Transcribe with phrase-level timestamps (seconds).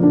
[0.00, 0.06] Hey,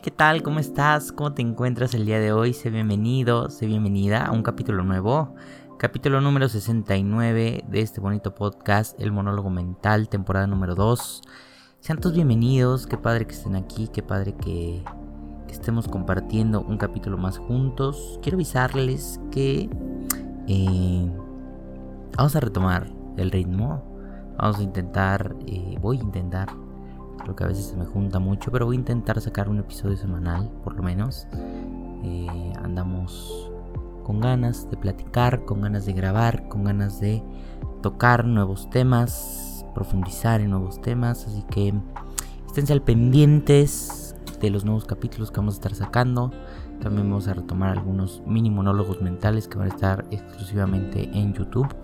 [0.00, 0.42] ¿qué tal?
[0.44, 1.10] ¿Cómo estás?
[1.10, 2.52] ¿Cómo te encuentras el día de hoy?
[2.52, 5.34] Sé bienvenido, sé bienvenida a un capítulo nuevo.
[5.82, 11.22] Capítulo número 69 de este bonito podcast, El Monólogo Mental, temporada número 2.
[11.80, 14.84] Sean todos bienvenidos, qué padre que estén aquí, qué padre que,
[15.48, 18.20] estemos compartiendo un capítulo más juntos.
[18.22, 19.68] Quiero avisarles que
[20.46, 21.10] eh,
[22.16, 23.82] vamos a retomar el ritmo.
[24.38, 26.48] Vamos a intentar, eh, voy a intentar
[27.18, 29.96] Creo que a veces se me junta mucho, pero voy a intentar sacar un episodio
[29.96, 31.26] semanal, por lo menos.
[32.04, 33.51] Eh, andamos
[34.02, 37.22] con ganas de platicar, con ganas de grabar, con ganas de
[37.82, 41.26] tocar nuevos temas, profundizar en nuevos temas.
[41.26, 41.74] Así que
[42.46, 46.30] esténse al pendientes de los nuevos capítulos que vamos a estar sacando.
[46.80, 51.74] También vamos a retomar algunos mini monólogos mentales que van a estar exclusivamente en YouTube.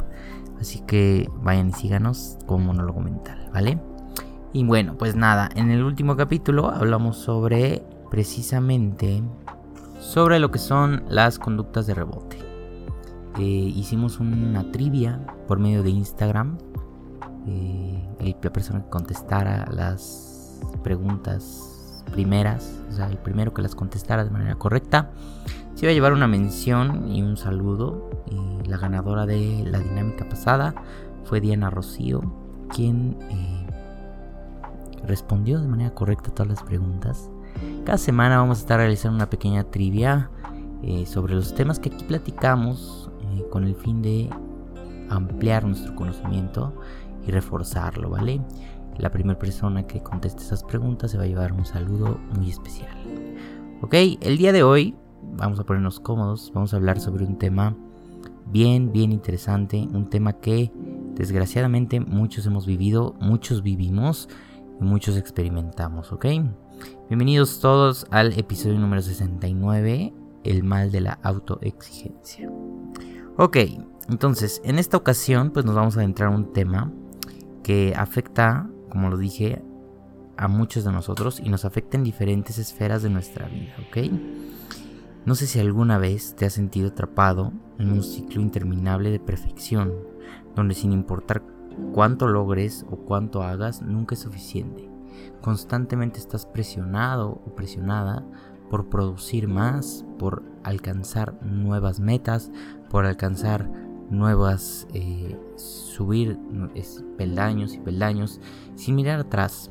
[0.61, 3.81] Así que vayan y síganos con monólogo mental, ¿vale?
[4.53, 9.23] Y bueno, pues nada, en el último capítulo hablamos sobre precisamente
[9.99, 12.39] sobre lo que son las conductas de rebote.
[13.39, 16.59] Eh, hicimos una trivia por medio de Instagram.
[17.47, 18.05] Eh,
[18.43, 24.31] la persona que contestara las preguntas primeras, o sea, el primero que las contestara de
[24.31, 25.11] manera correcta,
[25.75, 28.11] se iba a llevar una mención y un saludo.
[28.67, 30.75] la ganadora de la dinámica pasada
[31.25, 32.21] fue Diana Rocío,
[32.75, 33.67] quien eh,
[35.07, 37.31] respondió de manera correcta todas las preguntas.
[37.85, 40.31] Cada semana vamos a estar realizando una pequeña trivia
[40.83, 44.31] eh, sobre los temas que aquí platicamos eh, con el fin de
[45.09, 46.75] ampliar nuestro conocimiento
[47.27, 48.41] y reforzarlo, ¿vale?
[48.99, 52.91] La primera persona que conteste esas preguntas se va a llevar un saludo muy especial.
[53.81, 54.97] Ok, el día de hoy
[55.37, 57.77] vamos a ponernos cómodos, vamos a hablar sobre un tema
[58.47, 60.73] bien, bien interesante, un tema que
[61.15, 64.29] desgraciadamente muchos hemos vivido, muchos vivimos
[64.81, 66.27] muchos experimentamos, ¿ok?
[67.09, 70.13] Bienvenidos todos al episodio número 69,
[70.45, 72.51] el mal de la autoexigencia.
[73.37, 73.57] Ok,
[74.09, 76.93] entonces, en esta ocasión pues nos vamos a adentrar en un tema
[77.63, 79.63] que afecta, como lo dije,
[80.37, 84.13] a muchos de nosotros y nos afecta en diferentes esferas de nuestra vida, ¿ok?
[85.25, 89.93] No sé si alguna vez te has sentido atrapado en un ciclo interminable de perfección,
[90.55, 91.43] donde sin importar
[91.93, 94.89] cuánto logres o cuánto hagas nunca es suficiente.
[95.41, 98.25] Constantemente estás presionado o presionada
[98.71, 102.51] por producir más, por alcanzar nuevas metas,
[102.91, 103.71] por alcanzar
[104.11, 106.39] nuevas, eh, subir
[107.17, 108.41] peldaños y peldaños
[108.75, 109.71] sin mirar atrás.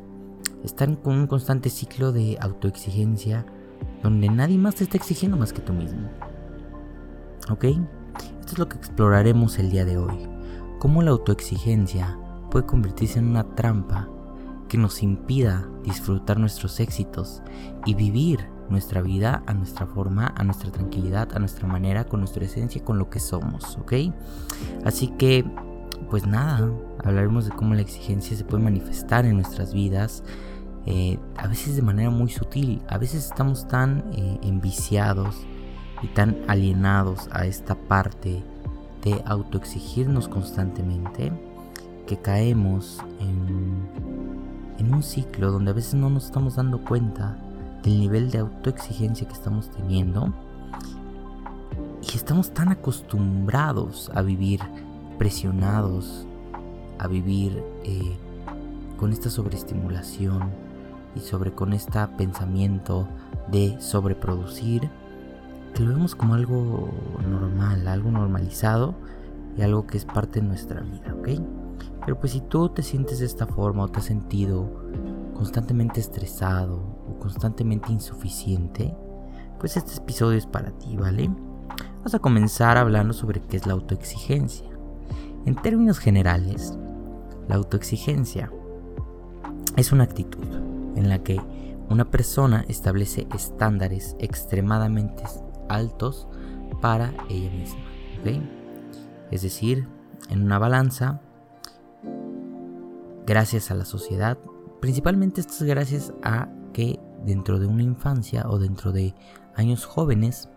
[0.64, 3.46] Están con un constante ciclo de autoexigencia
[4.02, 6.10] donde nadie más te está exigiendo más que tú mismo.
[7.50, 7.66] ¿Ok?
[7.66, 10.38] Esto es lo que exploraremos el día de hoy
[10.80, 12.18] cómo la autoexigencia
[12.52, 14.08] puede convertirse en una trampa
[14.68, 17.42] que nos impida disfrutar nuestros éxitos
[17.86, 22.46] y vivir nuestra vida a nuestra forma, a nuestra tranquilidad, a nuestra manera, con nuestra
[22.46, 23.94] esencia, con lo que somos, ¿ok?
[24.84, 25.46] Así que,
[26.10, 26.70] pues nada,
[27.04, 30.24] hablaremos de cómo la exigencia se puede manifestar en nuestras vidas,
[30.86, 35.36] eh, a veces de manera muy sutil, a veces estamos tan eh, enviciados
[36.02, 38.44] y tan alienados a esta parte
[39.04, 41.32] de autoexigirnos constantemente
[42.06, 44.37] que caemos en,
[44.78, 47.38] en un ciclo donde a veces no nos estamos dando cuenta
[47.84, 50.34] del nivel de autoexigencia que estamos teniendo
[52.02, 54.62] y estamos tan acostumbrados a vivir
[55.18, 56.26] presionados,
[57.00, 58.18] a vivir eh,
[58.98, 60.52] con esta sobreestimulación
[61.16, 63.08] y sobre con este pensamiento
[63.52, 64.90] de sobreproducir
[65.84, 66.90] lo vemos como algo
[67.28, 68.96] normal, algo normalizado
[69.58, 71.30] y algo que es parte de nuestra vida, ¿ok?
[72.08, 74.72] Pero pues si tú te sientes de esta forma o te has sentido
[75.34, 78.96] constantemente estresado o constantemente insuficiente,
[79.60, 81.30] pues este episodio es para ti, ¿vale?
[81.98, 84.70] Vamos a comenzar hablando sobre qué es la autoexigencia.
[85.46, 86.78] En términos generales,
[87.50, 88.54] la autoexigencia
[89.76, 90.48] es una actitud
[90.96, 91.42] en la que
[91.90, 95.24] una persona establece estándares extremadamente
[95.68, 96.30] altos
[96.80, 97.82] para ella misma.
[99.30, 99.90] Es decir,
[100.30, 101.20] en una balanza,
[103.28, 104.40] gracias a la sociedad,
[104.80, 109.14] principalmente esto es gracias a que dentro de una infancia o dentro de
[109.54, 110.48] años jóvenes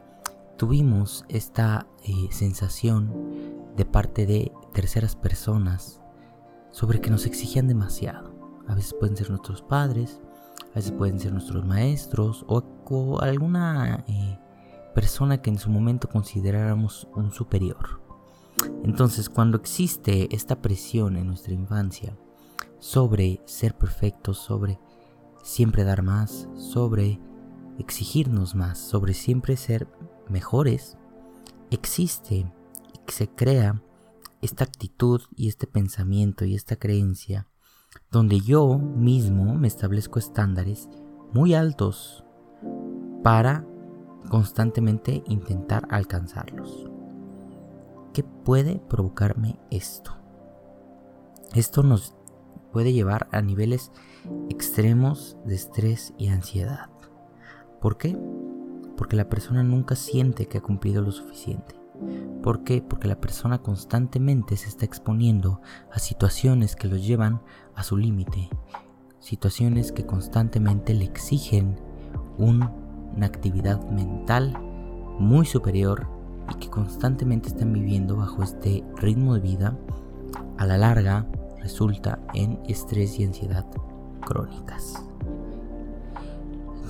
[0.56, 3.12] tuvimos esta eh, sensación
[3.76, 6.00] de parte de terceras personas
[6.70, 8.30] sobre que nos exigían demasiado.
[8.68, 10.20] a veces pueden ser nuestros padres,
[10.70, 12.62] a veces pueden ser nuestros maestros o,
[13.20, 14.38] alguna eh,
[14.94, 18.00] persona que en su momento consideráramos un superior.
[18.84, 22.16] Entonces, cuando existe esta presión en nuestra infancia
[22.80, 24.80] sobre ser perfectos, sobre
[25.42, 27.20] siempre dar más, sobre
[27.78, 29.86] exigirnos más, sobre siempre ser
[30.28, 30.96] mejores,
[31.70, 32.52] existe
[32.92, 33.82] y se crea
[34.42, 37.46] esta actitud y este pensamiento y esta creencia
[38.10, 40.88] donde yo mismo me establezco estándares
[41.32, 42.24] muy altos
[43.22, 43.66] para
[44.28, 46.88] constantemente intentar alcanzarlos.
[48.12, 50.16] ¿Qué puede provocarme esto?
[51.54, 52.14] Esto nos
[52.72, 53.92] puede llevar a niveles
[54.48, 56.90] extremos de estrés y ansiedad.
[57.80, 58.16] ¿Por qué?
[58.96, 61.74] Porque la persona nunca siente que ha cumplido lo suficiente.
[62.42, 62.82] ¿Por qué?
[62.82, 65.60] Porque la persona constantemente se está exponiendo
[65.92, 67.42] a situaciones que los llevan
[67.74, 68.48] a su límite,
[69.18, 71.78] situaciones que constantemente le exigen
[72.38, 72.70] una
[73.26, 74.58] actividad mental
[75.18, 76.06] muy superior
[76.50, 79.78] y que constantemente están viviendo bajo este ritmo de vida,
[80.56, 81.26] a la larga
[81.60, 83.66] resulta en estrés y ansiedad
[84.20, 85.02] crónicas.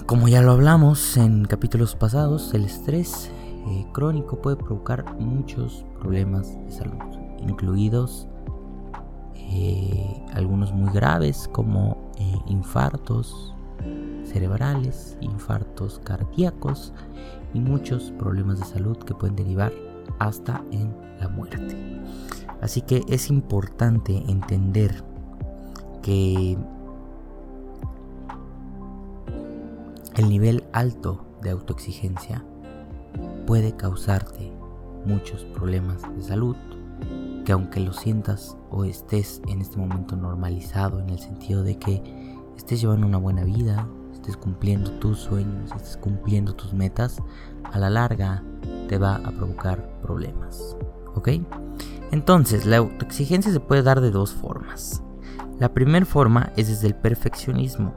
[0.06, 3.30] Como ya lo hablamos en capítulos pasados, el estrés
[3.68, 6.98] eh, crónico puede provocar muchos problemas de salud,
[7.40, 8.26] incluidos
[9.36, 13.54] eh, algunos muy graves como eh, infartos
[14.24, 16.92] cerebrales, infartos cardíacos
[17.54, 19.72] y muchos problemas de salud que pueden derivar
[20.20, 21.76] hasta en la muerte.
[22.60, 25.02] Así que es importante entender
[26.02, 26.56] que
[30.16, 32.44] el nivel alto de autoexigencia
[33.46, 34.52] puede causarte
[35.04, 36.56] muchos problemas de salud
[37.44, 42.02] que aunque lo sientas o estés en este momento normalizado en el sentido de que
[42.56, 47.16] estés llevando una buena vida, estés cumpliendo tus sueños, estés cumpliendo tus metas,
[47.64, 48.44] a la larga
[48.88, 50.76] te va a provocar problemas.
[51.14, 51.28] ¿Ok?
[52.12, 55.02] Entonces, la autoexigencia se puede dar de dos formas.
[55.58, 57.94] La primera forma es desde el perfeccionismo,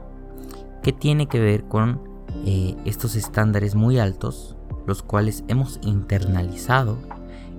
[0.82, 2.00] que tiene que ver con
[2.44, 4.56] eh, estos estándares muy altos,
[4.86, 6.98] los cuales hemos internalizado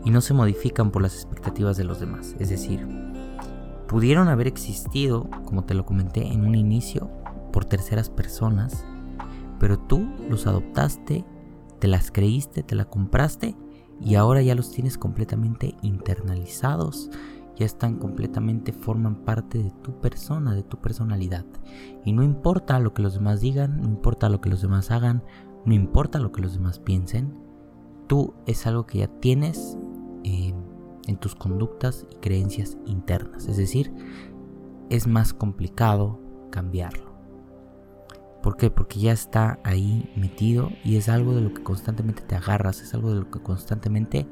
[0.04, 2.36] y no se modifican por las expectativas de los demás.
[2.40, 2.88] Es decir,
[3.88, 7.10] pudieron haber existido, como te lo comenté en un inicio,
[7.52, 8.86] por terceras personas,
[9.60, 11.26] pero tú los adoptaste,
[11.86, 13.56] te las creíste, te la compraste
[14.02, 17.12] y ahora ya los tienes completamente internalizados,
[17.56, 21.46] ya están completamente, forman parte de tu persona, de tu personalidad.
[22.04, 25.24] Y no importa lo que los demás digan, no importa lo que los demás hagan,
[25.64, 27.38] no importa lo que los demás piensen,
[28.08, 29.78] tú es algo que ya tienes
[30.24, 33.46] en tus conductas y creencias internas.
[33.46, 33.94] Es decir,
[34.90, 37.15] es más complicado cambiarlo.
[38.46, 38.70] ¿Por qué?
[38.70, 42.94] Porque ya está ahí metido y es algo de lo que constantemente te agarras, es
[42.94, 44.28] algo de lo que constantemente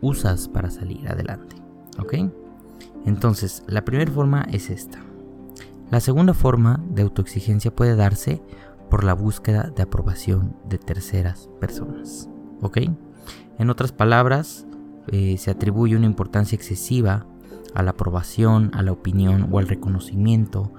[0.00, 1.56] usas para salir adelante.
[1.98, 2.14] ¿Ok?
[3.06, 5.00] Entonces, la primera forma es esta.
[5.90, 8.40] La segunda forma de autoexigencia puede darse
[8.88, 12.30] por la búsqueda de aprobación de terceras personas.
[12.62, 12.78] ¿Ok?
[13.58, 14.64] En otras palabras,
[15.08, 17.26] eh, se atribuye una importancia excesiva
[17.74, 20.72] a la aprobación, a la opinión o al reconocimiento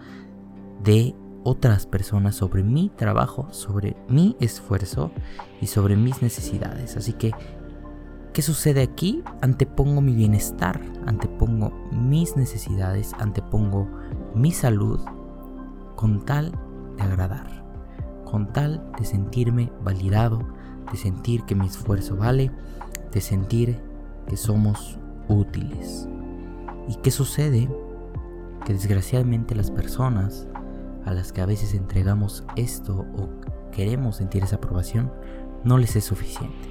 [0.81, 5.11] de otras personas sobre mi trabajo, sobre mi esfuerzo
[5.59, 6.97] y sobre mis necesidades.
[6.97, 7.33] Así que,
[8.33, 9.23] ¿qué sucede aquí?
[9.41, 13.87] Antepongo mi bienestar, antepongo mis necesidades, antepongo
[14.35, 14.99] mi salud
[15.95, 16.51] con tal
[16.97, 17.63] de agradar,
[18.25, 20.39] con tal de sentirme validado,
[20.91, 22.51] de sentir que mi esfuerzo vale,
[23.11, 23.79] de sentir
[24.27, 26.07] que somos útiles.
[26.87, 27.69] ¿Y qué sucede?
[28.65, 30.47] Que desgraciadamente las personas
[31.05, 33.29] a las que a veces entregamos esto o
[33.71, 35.11] queremos sentir esa aprobación,
[35.63, 36.69] no les es suficiente.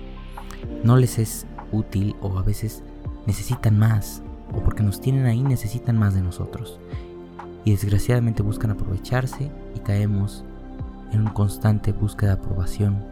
[0.84, 2.82] No les es útil o a veces
[3.26, 4.22] necesitan más
[4.52, 6.78] o porque nos tienen ahí necesitan más de nosotros.
[7.64, 10.44] Y desgraciadamente buscan aprovecharse y caemos
[11.12, 13.04] en una constante búsqueda de aprobación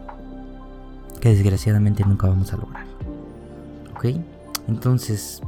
[1.19, 2.85] que desgraciadamente nunca vamos a lograr.
[3.95, 4.05] ¿Ok?
[4.67, 5.41] Entonces,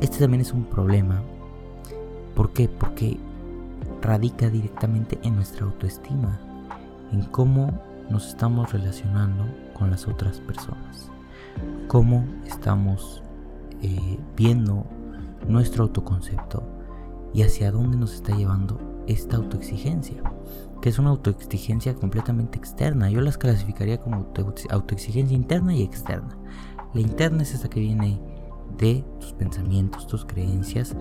[0.00, 1.22] este también es un problema.
[2.34, 2.68] ¿Por qué?
[2.68, 3.18] Porque
[4.02, 6.38] radica directamente en nuestra autoestima,
[7.12, 11.10] en cómo nos estamos relacionando con las otras personas,
[11.88, 13.22] cómo estamos
[13.82, 14.86] eh, viendo
[15.48, 16.62] nuestro autoconcepto
[17.34, 20.22] y hacia dónde nos está llevando esta autoexigencia,
[20.80, 23.10] que es una autoexigencia completamente externa.
[23.10, 24.32] Yo las clasificaría como
[24.70, 26.36] autoexigencia interna y externa.
[26.94, 28.20] La interna es esa que viene
[28.78, 30.96] de tus pensamientos, tus creencias,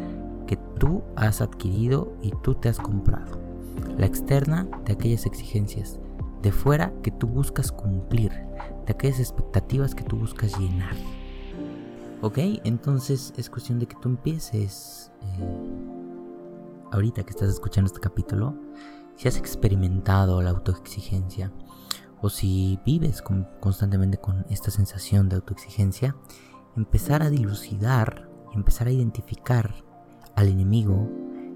[0.79, 3.39] tú has adquirido y tú te has comprado.
[3.97, 5.99] La externa de aquellas exigencias
[6.41, 10.95] de fuera que tú buscas cumplir, de aquellas expectativas que tú buscas llenar.
[12.21, 12.37] ¿Ok?
[12.63, 15.69] Entonces es cuestión de que tú empieces, eh,
[16.91, 18.55] ahorita que estás escuchando este capítulo,
[19.15, 21.51] si has experimentado la autoexigencia
[22.21, 23.21] o si vives
[23.59, 26.15] constantemente con esta sensación de autoexigencia,
[26.75, 29.84] empezar a dilucidar empezar a identificar
[30.35, 31.09] al enemigo,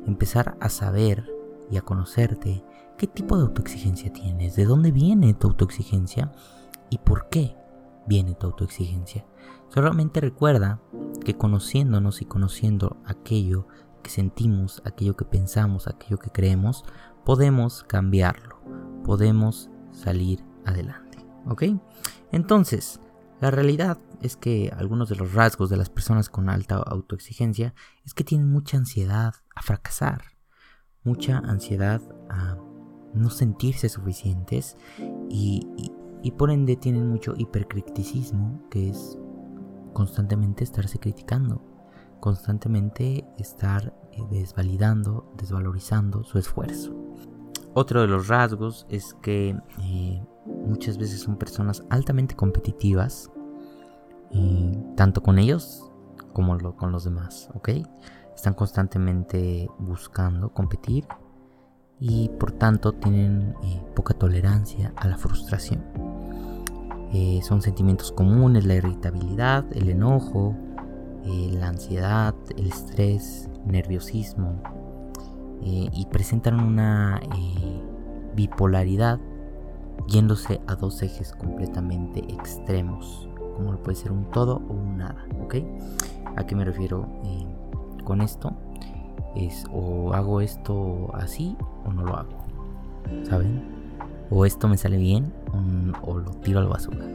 [0.05, 1.29] empezar a saber
[1.69, 2.63] y a conocerte
[2.97, 6.31] qué tipo de autoexigencia tienes, de dónde viene tu autoexigencia
[6.89, 7.55] y por qué
[8.07, 9.25] viene tu autoexigencia.
[9.69, 10.81] Solamente recuerda
[11.23, 13.67] que conociéndonos y conociendo aquello
[14.01, 16.83] que sentimos, aquello que pensamos, aquello que creemos,
[17.23, 18.59] podemos cambiarlo,
[19.03, 21.19] podemos salir adelante.
[21.47, 21.63] ¿Ok?
[22.31, 22.99] Entonces,
[23.41, 27.73] la realidad es que algunos de los rasgos de las personas con alta autoexigencia
[28.05, 30.23] es que tienen mucha ansiedad a fracasar,
[31.03, 32.57] mucha ansiedad a
[33.13, 34.77] no sentirse suficientes
[35.29, 35.65] y,
[36.37, 39.17] por ende tienen mucho hipercriticismo, que es
[39.93, 41.61] constantemente estarse criticando,
[42.19, 46.93] constantemente estar eh, desvalidando, desvalorizando su esfuerzo.
[47.79, 53.31] Otro de los rasgos es que eh, muchas veces son personas altamente competitivas,
[54.97, 55.89] tanto con ellos
[56.33, 57.49] como con los demás.
[58.35, 61.07] Están constantemente buscando competir
[62.01, 65.81] y por tanto tienen eh, poca tolerancia a la frustración.
[67.13, 70.53] Eh, son sentimientos comunes la irritabilidad, el enojo,
[71.23, 74.78] eh, la ansiedad, el estrés, nerviosismo
[75.61, 77.19] y presentan una
[78.35, 79.19] bipolaridad
[80.07, 85.55] yéndose a dos ejes completamente extremos, como puede ser un todo o un nada, ¿ok?
[86.35, 87.45] ¿A qué me refiero eh,
[88.03, 88.53] con esto?
[89.35, 92.37] Es o hago esto así o no lo hago,
[93.23, 93.61] ¿saben?
[94.31, 95.33] O esto me sale bien
[96.03, 97.05] o, lo tiro a la basura.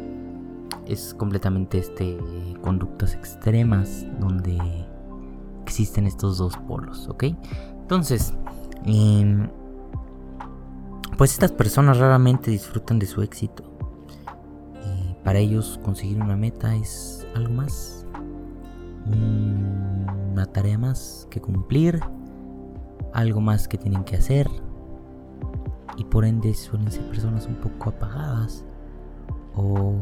[0.86, 2.18] Es completamente este
[2.60, 4.58] conductas extremas donde
[5.62, 7.24] existen estos dos polos, ¿ok?
[7.84, 8.32] Entonces,
[8.86, 9.46] eh,
[11.18, 13.62] pues estas personas raramente disfrutan de su éxito.
[15.22, 18.06] Para ellos conseguir una meta es algo más,
[19.06, 22.00] una tarea más que cumplir,
[23.12, 24.48] algo más que tienen que hacer.
[25.98, 28.64] Y por ende suelen ser personas un poco apagadas
[29.54, 29.92] o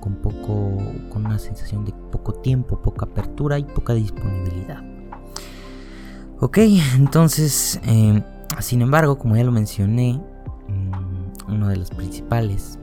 [0.00, 0.76] con poco
[1.08, 4.89] con una sensación de poco tiempo, poca apertura y poca disponibilidad.
[6.42, 6.56] Ok,
[6.96, 8.24] entonces, eh,
[8.60, 10.18] sin embargo, como ya lo mencioné,
[11.46, 12.78] una de las principales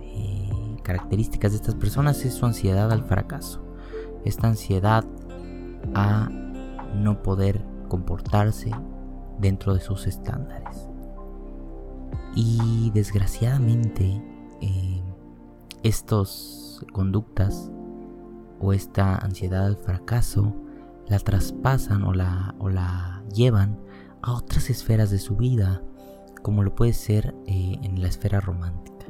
[0.00, 3.62] eh, características de estas personas es su ansiedad al fracaso.
[4.24, 5.04] Esta ansiedad
[5.94, 6.30] a
[6.96, 8.72] no poder comportarse
[9.38, 10.88] dentro de sus estándares.
[12.34, 14.20] Y desgraciadamente,
[14.62, 15.00] eh,
[15.84, 17.70] estas conductas
[18.58, 20.56] o esta ansiedad al fracaso
[21.08, 23.78] la traspasan o la, o la llevan
[24.22, 25.82] a otras esferas de su vida
[26.42, 29.06] como lo puede ser eh, en la esfera romántica.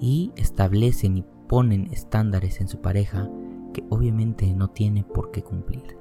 [0.00, 3.28] Y establecen y ponen estándares en su pareja
[3.72, 5.96] que obviamente no tiene por qué cumplir.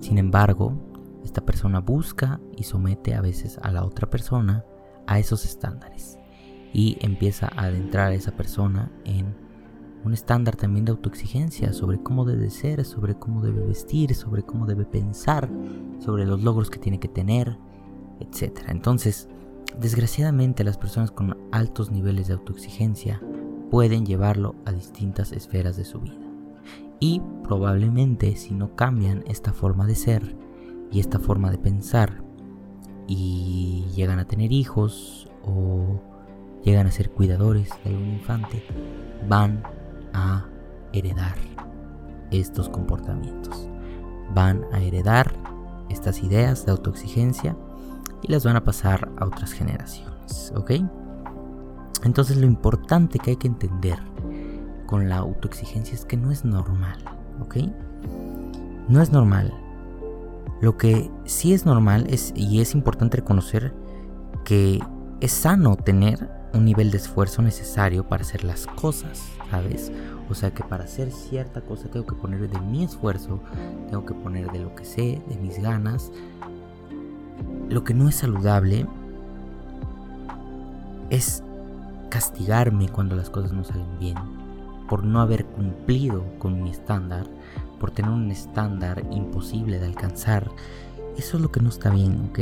[0.00, 0.74] Sin embargo,
[1.24, 4.64] esta persona busca y somete a veces a la otra persona
[5.06, 6.18] a esos estándares
[6.72, 9.34] y empieza a adentrar a esa persona en
[10.06, 14.66] un estándar también de autoexigencia sobre cómo debe ser, sobre cómo debe vestir, sobre cómo
[14.66, 15.50] debe pensar,
[15.98, 17.58] sobre los logros que tiene que tener,
[18.20, 18.60] etc.
[18.68, 19.28] Entonces,
[19.78, 23.20] Desgraciadamente las personas con altos niveles de autoexigencia
[23.70, 26.16] pueden llevarlo a distintas esferas de su vida.
[26.98, 30.34] Y probablemente si no cambian esta forma de ser
[30.90, 32.22] y esta forma de pensar
[33.06, 36.00] y llegan a tener hijos o
[36.64, 38.62] llegan a ser cuidadores de algún infante,
[39.28, 39.62] van
[40.16, 40.46] a
[40.92, 41.34] heredar
[42.30, 43.68] estos comportamientos.
[44.34, 45.32] Van a heredar
[45.90, 47.56] estas ideas de autoexigencia
[48.22, 50.72] y las van a pasar a otras generaciones, ¿ok?
[52.04, 53.98] Entonces lo importante que hay que entender
[54.86, 56.98] con la autoexigencia es que no es normal,
[57.40, 57.56] ¿ok?
[58.88, 59.52] No es normal.
[60.60, 63.74] Lo que sí es normal es, y es importante reconocer
[64.44, 64.80] que
[65.20, 69.92] es sano tener un nivel de esfuerzo necesario para hacer las cosas, ¿sabes?
[70.28, 73.40] O sea que para hacer cierta cosa tengo que poner de mi esfuerzo,
[73.88, 76.10] tengo que poner de lo que sé, de mis ganas,
[77.68, 78.86] lo que no es saludable
[81.10, 81.42] es
[82.10, 84.16] castigarme cuando las cosas no salen bien,
[84.88, 87.26] por no haber cumplido con mi estándar,
[87.78, 90.50] por tener un estándar imposible de alcanzar,
[91.16, 92.40] eso es lo que no está bien, ¿ok?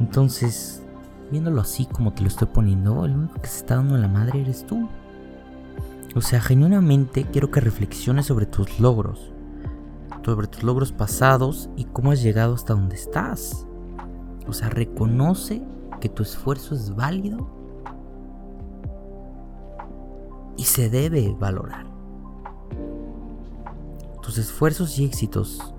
[0.00, 0.82] Entonces,
[1.30, 4.40] viéndolo así como te lo estoy poniendo, el único que se está dando la madre
[4.40, 4.88] eres tú.
[6.14, 9.32] O sea, genuinamente quiero que reflexiones sobre tus logros,
[10.24, 13.66] sobre tus logros pasados y cómo has llegado hasta donde estás.
[14.48, 15.62] O sea, reconoce
[16.00, 17.48] que tu esfuerzo es válido
[20.56, 21.86] y se debe valorar.
[24.22, 25.74] Tus esfuerzos y éxitos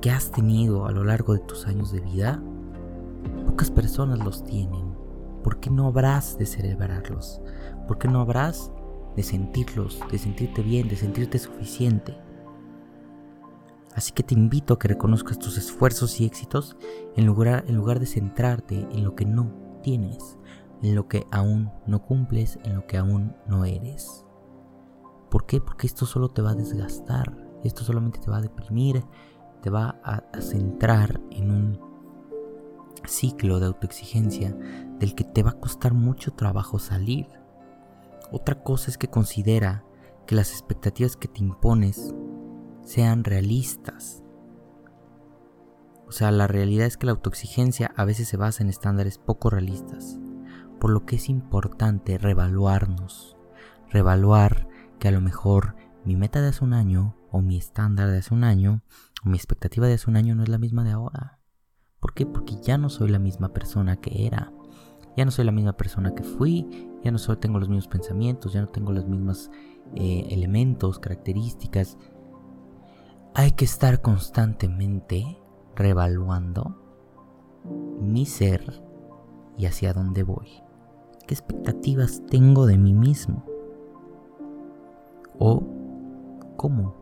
[0.00, 2.42] que has tenido a lo largo de tus años de vida,
[3.28, 4.94] pocas personas los tienen.
[5.42, 7.40] ¿Por qué no habrás de celebrarlos?
[7.86, 8.72] ¿Por qué no habrás
[9.14, 12.18] de sentirlos, de sentirte bien, de sentirte suficiente?
[13.94, 16.76] Así que te invito a que reconozcas tus esfuerzos y éxitos
[17.16, 19.50] en lugar, en lugar de centrarte en lo que no
[19.82, 20.36] tienes,
[20.82, 24.26] en lo que aún no cumples, en lo que aún no eres.
[25.30, 25.60] ¿Por qué?
[25.60, 29.02] Porque esto solo te va a desgastar, esto solamente te va a deprimir,
[29.62, 31.95] te va a, a centrar en un
[33.08, 34.56] ciclo de autoexigencia
[34.98, 37.26] del que te va a costar mucho trabajo salir.
[38.32, 39.84] Otra cosa es que considera
[40.26, 42.14] que las expectativas que te impones
[42.84, 44.22] sean realistas.
[46.08, 49.50] O sea, la realidad es que la autoexigencia a veces se basa en estándares poco
[49.50, 50.18] realistas,
[50.80, 53.36] por lo que es importante revaluarnos,
[53.90, 58.18] revaluar que a lo mejor mi meta de hace un año, o mi estándar de
[58.18, 58.82] hace un año,
[59.24, 61.35] o mi expectativa de hace un año no es la misma de ahora.
[62.00, 62.26] ¿Por qué?
[62.26, 64.52] Porque ya no soy la misma persona que era.
[65.16, 68.52] Ya no soy la misma persona que fui, ya no soy, tengo los mismos pensamientos,
[68.52, 69.50] ya no tengo los mismos
[69.94, 71.96] eh, elementos, características,
[73.38, 75.38] hay que estar constantemente
[75.74, 76.74] revaluando
[78.00, 78.82] mi ser
[79.58, 80.48] y hacia dónde voy.
[81.26, 83.44] ¿Qué expectativas tengo de mí mismo?
[85.38, 85.62] ¿O
[86.56, 86.94] cómo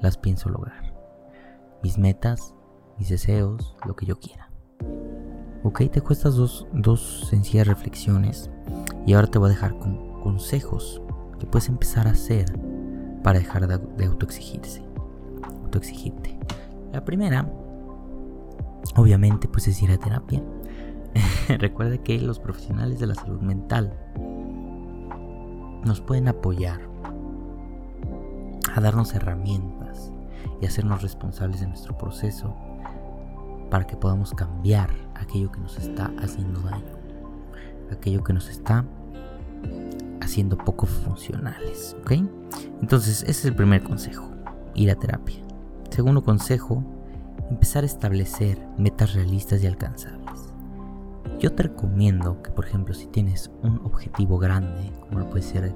[0.00, 0.94] las pienso lograr?
[1.82, 2.54] Mis metas,
[2.98, 4.50] mis deseos, lo que yo quiera.
[5.62, 8.50] Ok, te dejo estas dos, dos sencillas reflexiones
[9.06, 11.00] y ahora te voy a dejar con consejos
[11.38, 12.46] que puedes empezar a hacer
[13.22, 14.84] para dejar de, de autoexigirse
[15.78, 16.38] exigirte.
[16.92, 17.50] La primera,
[18.96, 20.42] obviamente, pues es ir a terapia.
[21.58, 23.92] Recuerda que los profesionales de la salud mental
[25.84, 26.80] nos pueden apoyar
[28.74, 30.12] a darnos herramientas
[30.60, 32.54] y hacernos responsables de nuestro proceso
[33.70, 36.96] para que podamos cambiar aquello que nos está haciendo daño,
[37.90, 38.84] aquello que nos está
[40.20, 42.12] haciendo poco funcionales, ¿ok?
[42.80, 44.30] Entonces, ese es el primer consejo,
[44.74, 45.36] ir a terapia.
[45.90, 46.82] Segundo consejo,
[47.50, 50.52] empezar a establecer metas realistas y alcanzables.
[51.38, 55.74] Yo te recomiendo que, por ejemplo, si tienes un objetivo grande, como puede ser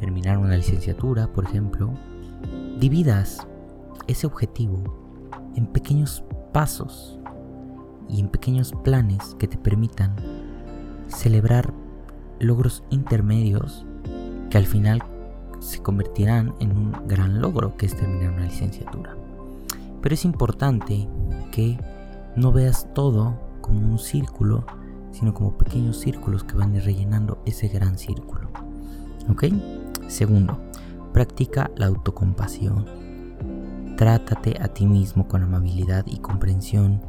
[0.00, 1.90] terminar una licenciatura, por ejemplo,
[2.78, 3.46] dividas
[4.06, 4.82] ese objetivo
[5.56, 7.18] en pequeños pasos
[8.08, 10.16] y en pequeños planes que te permitan
[11.08, 11.72] celebrar
[12.40, 13.84] logros intermedios
[14.50, 15.02] que al final
[15.60, 19.16] se convertirán en un gran logro que es terminar una licenciatura.
[20.00, 21.08] Pero es importante
[21.50, 21.78] que
[22.36, 24.64] no veas todo como un círculo,
[25.10, 28.48] sino como pequeños círculos que van rellenando ese gran círculo.
[29.28, 29.44] ¿Ok?
[30.06, 30.58] Segundo,
[31.12, 32.86] practica la autocompasión.
[33.98, 37.02] Trátate a ti mismo con amabilidad y comprensión,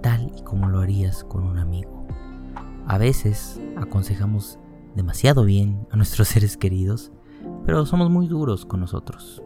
[0.00, 2.06] tal y como lo harías con un amigo.
[2.86, 4.60] A veces aconsejamos
[4.94, 7.10] demasiado bien a nuestros seres queridos,
[7.66, 9.42] pero somos muy duros con nosotros.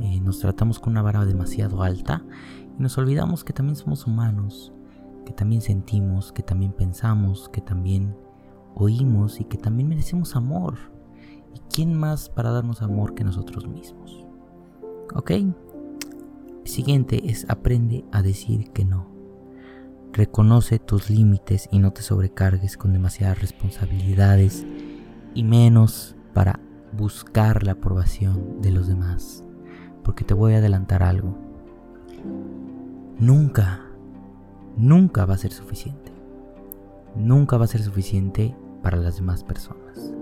[0.00, 2.24] Eh, nos tratamos con una vara demasiado alta
[2.76, 4.72] y nos olvidamos que también somos humanos,
[5.24, 8.16] que también sentimos, que también pensamos, que también
[8.74, 10.78] oímos y que también merecemos amor.
[11.54, 14.26] ¿Y quién más para darnos amor que nosotros mismos?
[15.14, 15.30] ¿Ok?
[16.64, 19.08] Siguiente es aprende a decir que no.
[20.12, 24.64] Reconoce tus límites y no te sobrecargues con demasiadas responsabilidades
[25.34, 26.60] y menos para
[26.96, 29.44] buscar la aprobación de los demás
[30.04, 31.34] porque te voy a adelantar algo.
[33.18, 33.80] Nunca,
[34.76, 36.12] nunca va a ser suficiente.
[37.16, 40.12] Nunca va a ser suficiente para las demás personas.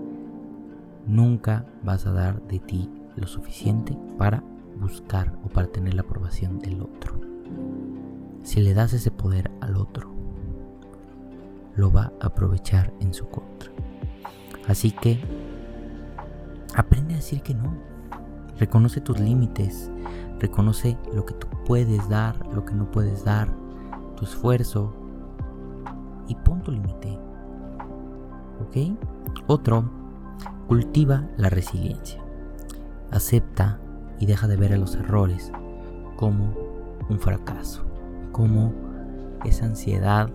[1.05, 4.43] Nunca vas a dar de ti lo suficiente para
[4.79, 7.19] buscar o para tener la aprobación del otro.
[8.43, 10.11] Si le das ese poder al otro,
[11.75, 13.71] lo va a aprovechar en su contra.
[14.67, 15.19] Así que
[16.75, 17.73] aprende a decir que no.
[18.59, 19.91] Reconoce tus límites,
[20.39, 23.49] reconoce lo que tú puedes dar, lo que no puedes dar,
[24.15, 24.93] tu esfuerzo
[26.27, 27.17] y pon tu límite.
[28.61, 28.97] ¿Ok?
[29.47, 29.89] Otro,
[30.67, 32.21] cultiva la resiliencia.
[33.11, 33.79] Acepta
[34.23, 35.51] y deja de ver a los errores
[36.15, 36.55] como
[37.09, 37.83] un fracaso,
[38.31, 38.73] como
[39.43, 40.29] esa ansiedad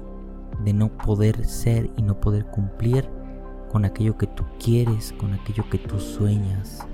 [0.63, 3.09] de no poder ser y no poder cumplir
[3.73, 6.87] con aquello que tú quieres, con aquello que tú sueñas.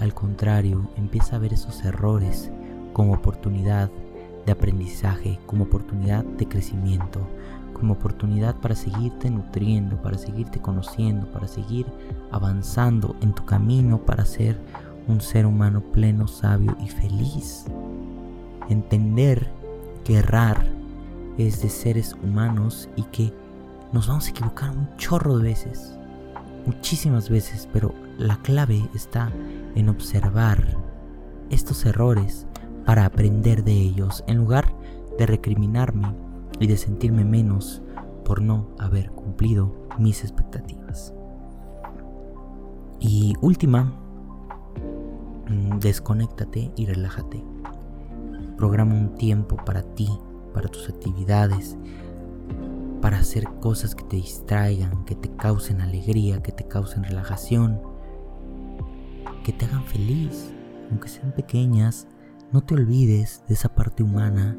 [0.00, 2.50] Al contrario, empieza a ver esos errores
[2.92, 3.92] como oportunidad
[4.44, 7.20] de aprendizaje, como oportunidad de crecimiento,
[7.74, 11.86] como oportunidad para seguirte nutriendo, para seguirte conociendo, para seguir
[12.32, 14.58] avanzando en tu camino para ser
[15.08, 17.66] un ser humano pleno, sabio y feliz.
[18.68, 19.50] Entender
[20.04, 20.66] que errar
[21.38, 23.32] es de seres humanos y que
[23.92, 25.94] nos vamos a equivocar un chorro de veces,
[26.66, 29.30] muchísimas veces, pero la clave está
[29.74, 30.76] en observar
[31.50, 32.46] estos errores
[32.84, 34.74] para aprender de ellos en lugar
[35.18, 36.14] de recriminarme
[36.60, 37.82] y de sentirme menos
[38.24, 41.14] por no haber cumplido mis expectativas.
[43.00, 43.92] Y última,
[45.80, 47.44] desconéctate y relájate.
[48.56, 50.08] Programa un tiempo para ti,
[50.52, 51.76] para tus actividades,
[53.00, 57.80] para hacer cosas que te distraigan, que te causen alegría, que te causen relajación,
[59.42, 60.52] que te hagan feliz,
[60.90, 62.08] aunque sean pequeñas.
[62.52, 64.56] No te olvides de esa parte humana,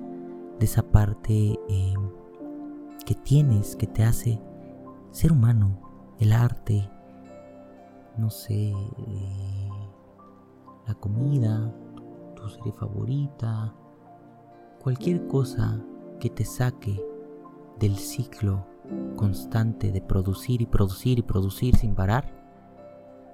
[0.59, 1.93] de esa parte eh,
[3.05, 4.41] que tienes, que te hace
[5.11, 5.79] ser humano,
[6.19, 6.89] el arte,
[8.17, 9.54] no sé, eh,
[10.87, 11.73] la comida,
[12.35, 13.73] tu serie favorita,
[14.81, 15.81] cualquier cosa
[16.19, 17.03] que te saque
[17.79, 18.65] del ciclo
[19.15, 22.31] constante de producir y producir y producir sin parar,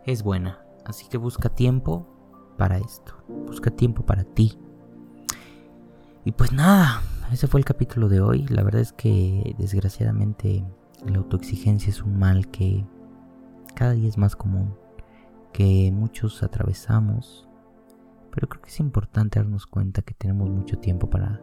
[0.05, 0.65] es buena.
[0.85, 2.07] Así que busca tiempo
[2.57, 3.13] para esto.
[3.47, 4.57] Busca tiempo para ti.
[6.23, 8.45] Y pues nada, ese fue el capítulo de hoy.
[8.47, 10.63] La verdad es que desgraciadamente
[11.05, 12.85] la autoexigencia es un mal que
[13.75, 14.75] cada día es más común,
[15.53, 17.47] que muchos atravesamos,
[18.31, 21.41] pero creo que es importante darnos cuenta que tenemos mucho tiempo para,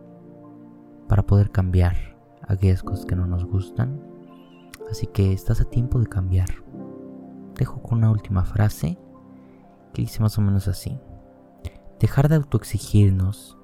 [1.08, 4.02] para poder cambiar aquellas cosas que no nos gustan.
[4.90, 6.48] Así que estás a tiempo de cambiar.
[7.56, 8.98] Dejo con una última frase
[9.92, 10.98] que dice más o menos así.
[12.00, 13.58] Dejar de autoexigirnos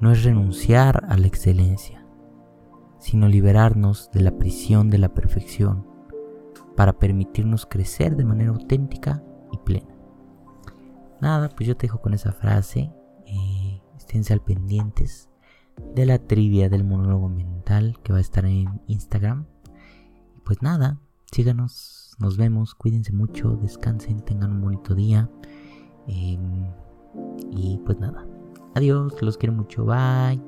[0.00, 2.06] no es renunciar a la excelencia,
[2.98, 5.86] sino liberarnos de la prisión de la perfección
[6.76, 9.22] para permitirnos crecer de manera auténtica
[9.64, 9.94] plena.
[11.20, 12.90] Nada, pues yo te dejo con esa frase.
[13.26, 15.28] Eh, esténse al pendientes
[15.94, 19.46] de la trivia del monólogo mental que va a estar en Instagram.
[20.44, 20.98] Pues nada,
[21.30, 25.30] síganos, nos vemos, cuídense mucho, descansen, tengan un bonito día.
[26.08, 26.66] Em,
[27.50, 28.26] y pues nada.
[28.74, 29.84] Adiós, los quiero mucho.
[29.84, 30.42] Bye.